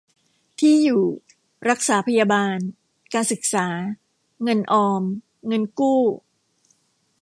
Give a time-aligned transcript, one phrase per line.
[0.59, 1.05] ที่อยู่-
[1.69, 2.57] รักษาพยาบาล-
[3.13, 3.67] การศึกษา-
[4.43, 5.03] เงินออม-
[5.47, 6.01] เงินกู้